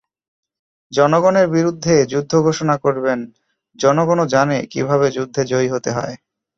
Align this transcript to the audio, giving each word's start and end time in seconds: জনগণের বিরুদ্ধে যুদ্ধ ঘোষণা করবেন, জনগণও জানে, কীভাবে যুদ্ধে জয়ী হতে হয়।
জনগণের 0.91 1.47
বিরুদ্ধে 1.49 1.95
যুদ্ধ 2.11 2.31
ঘোষণা 2.45 2.75
করবেন, 2.83 3.19
জনগণও 3.79 4.25
জানে, 4.33 4.57
কীভাবে 4.71 5.07
যুদ্ধে 5.11 5.41
জয়ী 5.51 5.67
হতে 5.73 5.89
হয়। 5.91 6.15